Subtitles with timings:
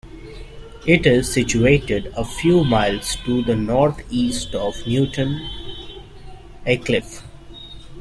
[0.87, 5.39] It is situated a few miles to the north-east of Newton
[6.65, 7.21] Aycliffe.